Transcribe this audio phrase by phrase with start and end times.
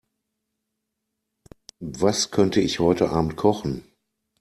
[1.93, 3.83] Was könnte ich heute Abend kochen?